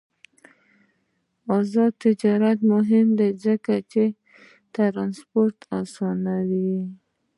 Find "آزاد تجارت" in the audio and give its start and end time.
1.57-2.59